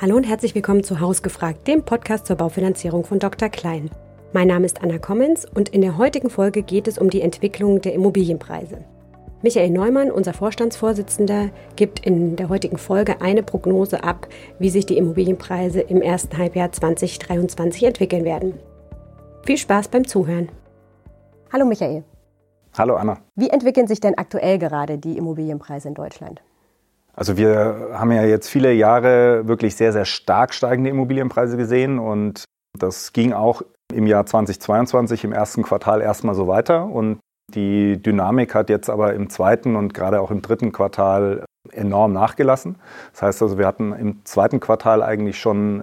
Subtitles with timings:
[0.00, 3.50] Hallo und herzlich willkommen zu Haus gefragt, dem Podcast zur Baufinanzierung von Dr.
[3.50, 3.90] Klein.
[4.32, 7.82] Mein Name ist Anna Kommens und in der heutigen Folge geht es um die Entwicklung
[7.82, 8.78] der Immobilienpreise.
[9.42, 14.26] Michael Neumann, unser Vorstandsvorsitzender, gibt in der heutigen Folge eine Prognose ab,
[14.58, 18.54] wie sich die Immobilienpreise im ersten Halbjahr 2023 entwickeln werden.
[19.44, 20.48] Viel Spaß beim Zuhören.
[21.52, 22.04] Hallo Michael.
[22.72, 23.18] Hallo Anna.
[23.36, 26.40] Wie entwickeln sich denn aktuell gerade die Immobilienpreise in Deutschland?
[27.20, 32.44] Also wir haben ja jetzt viele Jahre wirklich sehr, sehr stark steigende Immobilienpreise gesehen und
[32.78, 33.60] das ging auch
[33.92, 37.20] im Jahr 2022 im ersten Quartal erstmal so weiter und
[37.52, 42.76] die Dynamik hat jetzt aber im zweiten und gerade auch im dritten Quartal enorm nachgelassen.
[43.12, 45.82] Das heißt also, wir hatten im zweiten Quartal eigentlich schon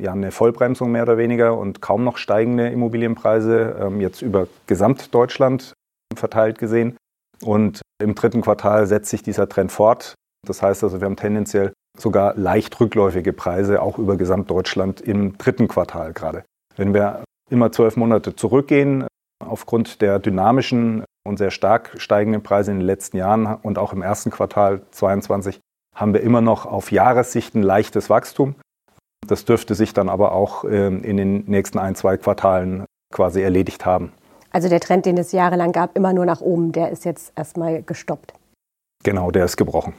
[0.00, 5.74] ja, eine Vollbremsung mehr oder weniger und kaum noch steigende Immobilienpreise, ähm, jetzt über Gesamtdeutschland
[6.14, 6.96] verteilt gesehen.
[7.42, 10.14] Und im dritten Quartal setzt sich dieser Trend fort.
[10.48, 15.68] Das heißt also, wir haben tendenziell sogar leicht rückläufige Preise, auch über Gesamtdeutschland im dritten
[15.68, 16.44] Quartal gerade.
[16.76, 19.06] Wenn wir immer zwölf Monate zurückgehen,
[19.44, 24.02] aufgrund der dynamischen und sehr stark steigenden Preise in den letzten Jahren und auch im
[24.02, 25.60] ersten Quartal 2022
[25.94, 28.54] haben wir immer noch auf Jahressicht ein leichtes Wachstum.
[29.26, 33.84] Das dürfte sich dann aber auch ähm, in den nächsten ein, zwei Quartalen quasi erledigt
[33.84, 34.12] haben.
[34.50, 37.82] Also der Trend, den es jahrelang gab, immer nur nach oben, der ist jetzt erstmal
[37.82, 38.32] gestoppt.
[39.04, 39.92] Genau, der ist gebrochen.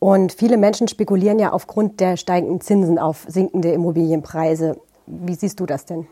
[0.00, 4.80] Und viele Menschen spekulieren ja aufgrund der steigenden Zinsen auf sinkende Immobilienpreise.
[5.06, 6.06] Wie siehst du das denn?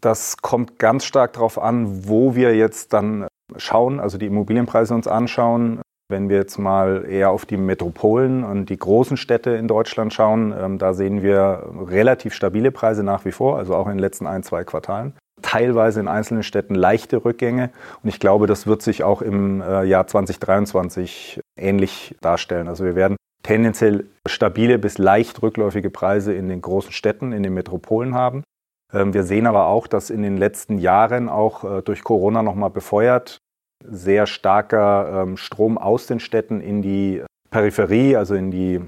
[0.00, 5.08] Das kommt ganz stark darauf an, wo wir jetzt dann schauen, also die Immobilienpreise uns
[5.08, 5.80] anschauen.
[6.08, 10.54] Wenn wir jetzt mal eher auf die Metropolen und die großen Städte in Deutschland schauen,
[10.56, 14.26] ähm, da sehen wir relativ stabile Preise nach wie vor, also auch in den letzten
[14.26, 17.70] ein, zwei Quartalen teilweise in einzelnen Städten leichte Rückgänge.
[18.02, 22.68] Und ich glaube, das wird sich auch im äh, Jahr 2023 ähnlich darstellen.
[22.68, 27.54] Also wir werden tendenziell stabile bis leicht rückläufige Preise in den großen Städten, in den
[27.54, 28.44] Metropolen haben.
[28.92, 32.70] Ähm, wir sehen aber auch, dass in den letzten Jahren auch äh, durch Corona nochmal
[32.70, 33.38] befeuert
[33.84, 38.80] sehr starker ähm, Strom aus den Städten in die Peripherie, also in die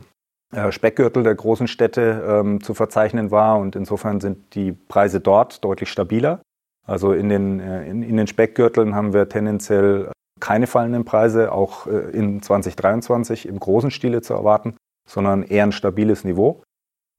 [0.53, 3.59] äh, Speckgürtel der großen Städte ähm, zu verzeichnen war.
[3.59, 6.41] Und insofern sind die Preise dort deutlich stabiler.
[6.87, 11.87] Also in den, äh, in, in den Speckgürteln haben wir tendenziell keine fallenden Preise, auch
[11.87, 14.77] äh, in 2023 im großen Stile zu erwarten,
[15.09, 16.63] sondern eher ein stabiles Niveau.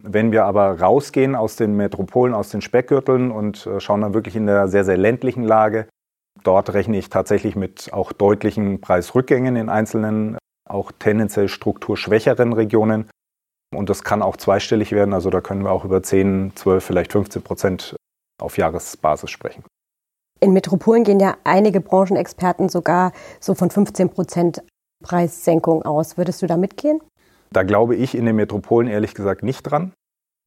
[0.04, 4.36] Wenn wir aber rausgehen aus den Metropolen, aus den Speckgürteln und äh, schauen dann wirklich
[4.36, 5.88] in der sehr, sehr ländlichen Lage,
[6.44, 10.38] dort rechne ich tatsächlich mit auch deutlichen Preisrückgängen in einzelnen,
[10.70, 13.10] auch tendenziell strukturschwächeren Regionen.
[13.74, 15.14] Und das kann auch zweistellig werden.
[15.14, 17.96] Also da können wir auch über 10, 12, vielleicht 15 Prozent
[18.42, 19.64] auf Jahresbasis sprechen.
[20.42, 24.64] In Metropolen gehen ja einige Branchenexperten sogar so von 15 Prozent
[25.04, 26.18] Preissenkung aus.
[26.18, 27.02] Würdest du da mitgehen?
[27.52, 29.94] Da glaube ich in den Metropolen ehrlich gesagt nicht dran.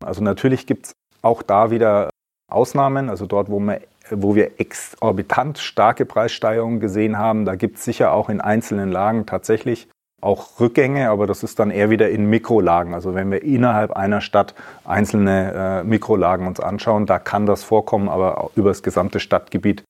[0.05, 2.11] Also natürlich gibt es auch da wieder
[2.51, 3.09] Ausnahmen.
[3.09, 8.13] Also dort, wo wir, wo wir exorbitant starke Preissteigerungen gesehen haben, da gibt es sicher
[8.13, 9.89] auch in einzelnen Lagen tatsächlich
[10.21, 12.95] auch Rückgänge, aber das ist dann eher wieder in Mikrolagen.
[12.95, 18.09] Also wenn wir innerhalb einer Stadt einzelne äh, Mikrolagen uns anschauen, da kann das vorkommen,
[18.09, 19.85] aber über das gesamte Stadtgebiet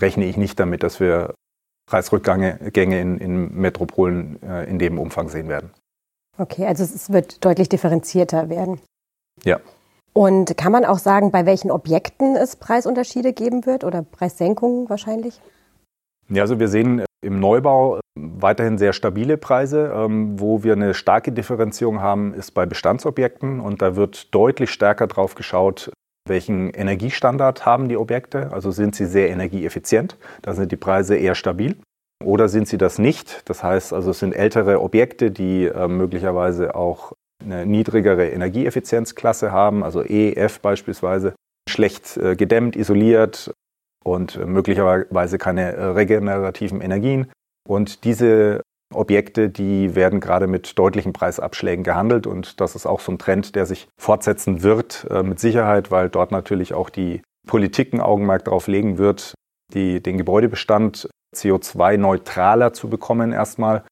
[0.00, 1.34] rechne ich nicht damit, dass wir
[1.88, 5.70] Preisrückgänge in, in Metropolen äh, in dem Umfang sehen werden.
[6.38, 8.80] Okay, also es wird deutlich differenzierter werden.
[9.44, 9.60] Ja.
[10.12, 15.40] Und kann man auch sagen, bei welchen Objekten es Preisunterschiede geben wird oder Preissenkungen wahrscheinlich?
[16.28, 19.92] Ja, also wir sehen im Neubau weiterhin sehr stabile Preise.
[19.94, 23.60] Ähm, wo wir eine starke Differenzierung haben, ist bei Bestandsobjekten.
[23.60, 25.90] Und da wird deutlich stärker drauf geschaut,
[26.28, 28.52] welchen Energiestandard haben die Objekte.
[28.52, 30.16] Also sind sie sehr energieeffizient.
[30.42, 31.76] Da sind die Preise eher stabil.
[32.24, 33.42] Oder sind sie das nicht?
[33.48, 37.12] Das heißt also, es sind ältere Objekte, die äh, möglicherweise auch
[37.44, 41.34] eine niedrigere Energieeffizienzklasse haben, also E, F beispielsweise,
[41.68, 43.52] schlecht äh, gedämmt, isoliert,
[44.06, 47.26] und möglicherweise keine äh, regenerativen Energien.
[47.66, 48.62] Und diese
[48.94, 53.56] Objekte, die werden gerade mit deutlichen Preisabschlägen gehandelt und das ist auch so ein Trend,
[53.56, 58.44] der sich fortsetzen wird, äh, mit Sicherheit, weil dort natürlich auch die Politik ein Augenmerk
[58.44, 59.34] darauf legen wird,
[59.74, 63.84] die, den Gebäudebestand CO2-neutraler zu bekommen erstmal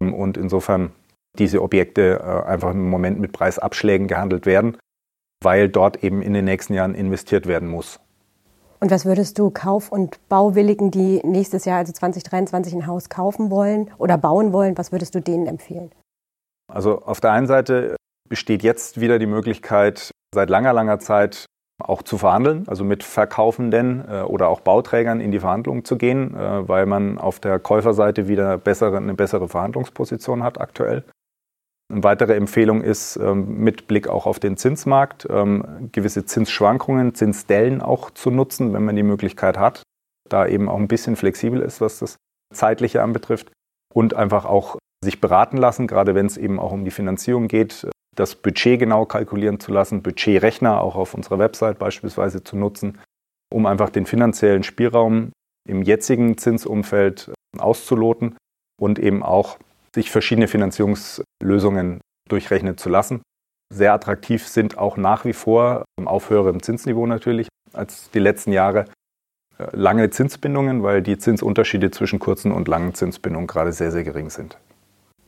[0.00, 0.92] und insofern
[1.38, 4.76] diese Objekte äh, einfach im Moment mit Preisabschlägen gehandelt werden,
[5.42, 8.00] weil dort eben in den nächsten Jahren investiert werden muss.
[8.82, 13.48] Und was würdest du Kauf- und Bauwilligen, die nächstes Jahr, also 2023, ein Haus kaufen
[13.48, 15.92] wollen oder bauen wollen, was würdest du denen empfehlen?
[16.66, 17.94] Also auf der einen Seite
[18.28, 21.46] besteht jetzt wieder die Möglichkeit, seit langer, langer Zeit
[21.80, 26.34] auch zu verhandeln, also mit Verkaufenden äh, oder auch Bauträgern in die Verhandlungen zu gehen,
[26.34, 31.04] äh, weil man auf der Käuferseite wieder bessere, eine bessere Verhandlungsposition hat aktuell.
[31.92, 37.82] Eine weitere Empfehlung ist ähm, mit Blick auch auf den Zinsmarkt, ähm, gewisse Zinsschwankungen, Zinsdellen
[37.82, 39.82] auch zu nutzen, wenn man die Möglichkeit hat,
[40.26, 42.16] da eben auch ein bisschen flexibel ist, was das
[42.54, 43.52] zeitliche anbetrifft
[43.92, 47.86] und einfach auch sich beraten lassen, gerade wenn es eben auch um die Finanzierung geht,
[48.16, 53.00] das Budget genau kalkulieren zu lassen, Budgetrechner auch auf unserer Website beispielsweise zu nutzen,
[53.52, 55.32] um einfach den finanziellen Spielraum
[55.68, 58.38] im jetzigen Zinsumfeld auszuloten
[58.80, 59.58] und eben auch
[59.94, 63.22] sich verschiedene Finanzierungslösungen durchrechnen zu lassen.
[63.72, 68.86] Sehr attraktiv sind auch nach wie vor auf höherem Zinsniveau natürlich als die letzten Jahre
[69.58, 74.30] äh, lange Zinsbindungen, weil die Zinsunterschiede zwischen kurzen und langen Zinsbindungen gerade sehr, sehr gering
[74.30, 74.58] sind.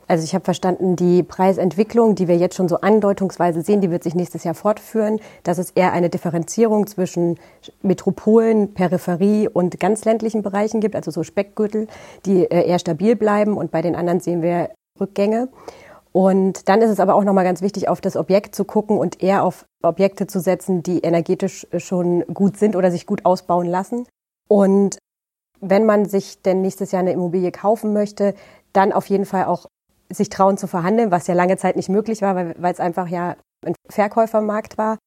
[0.06, 4.02] Also ich habe verstanden, die Preisentwicklung, die wir jetzt schon so andeutungsweise sehen, die wird
[4.02, 7.38] sich nächstes Jahr fortführen, dass es eher eine Differenzierung zwischen
[7.82, 11.88] Metropolen, Peripherie und ganz ländlichen Bereichen gibt, also so Speckgürtel,
[12.26, 14.70] die äh, eher stabil bleiben und bei den anderen sehen wir
[15.00, 15.48] Rückgänge.
[16.12, 19.20] Und dann ist es aber auch nochmal ganz wichtig, auf das Objekt zu gucken und
[19.20, 24.06] eher auf Objekte zu setzen, die energetisch schon gut sind oder sich gut ausbauen lassen.
[24.46, 24.98] Und
[25.60, 28.34] wenn man sich denn nächstes Jahr eine Immobilie kaufen möchte,
[28.72, 29.66] dann auf jeden Fall auch
[30.10, 33.36] sich trauen zu verhandeln, was ja lange Zeit nicht möglich war, weil, es einfach ja
[33.64, 34.98] ein Verkäufermarkt war.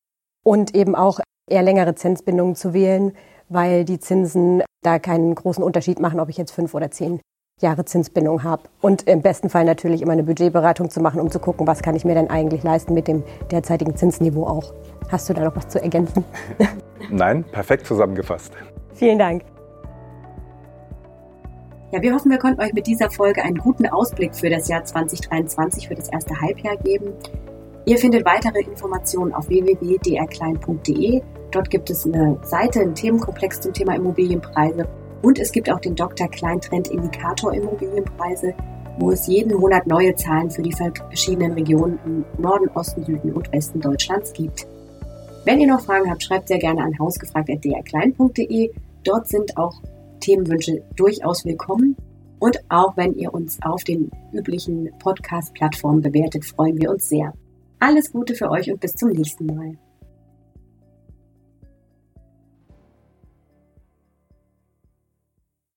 [0.43, 3.13] Und eben auch eher längere Zinsbindungen zu wählen,
[3.49, 7.19] weil die Zinsen da keinen großen Unterschied machen, ob ich jetzt fünf oder zehn
[7.61, 8.63] Jahre Zinsbindung habe.
[8.81, 11.95] Und im besten Fall natürlich immer eine Budgetberatung zu machen, um zu gucken, was kann
[11.95, 14.73] ich mir denn eigentlich leisten mit dem derzeitigen Zinsniveau auch.
[15.09, 16.23] Hast du da noch was zu ergänzen?
[17.09, 18.53] Nein, perfekt zusammengefasst.
[18.93, 19.43] Vielen Dank.
[21.91, 24.83] Ja, wir hoffen, wir konnten euch mit dieser Folge einen guten Ausblick für das Jahr
[24.83, 27.13] 2023, für das erste Halbjahr geben.
[27.85, 31.21] Ihr findet weitere Informationen auf www.drklein.de.
[31.51, 34.85] Dort gibt es eine Seite, einen Themenkomplex zum Thema Immobilienpreise.
[35.21, 36.27] Und es gibt auch den Dr.
[36.27, 38.53] Klein Trend Indikator Immobilienpreise,
[38.99, 43.49] wo es jeden Monat neue Zahlen für die verschiedenen Regionen im Norden, Osten, Süden und
[43.53, 44.67] Westen Deutschlands gibt.
[45.45, 48.71] Wenn ihr noch Fragen habt, schreibt sehr gerne an hausgefragt.drklein.de.
[49.05, 49.81] Dort sind auch
[50.19, 51.95] Themenwünsche durchaus willkommen.
[52.39, 57.33] Und auch wenn ihr uns auf den üblichen Podcast-Plattformen bewertet, freuen wir uns sehr.
[57.79, 59.77] Alles Gute für euch und bis zum nächsten Mal.